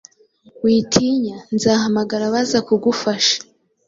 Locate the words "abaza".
2.29-2.57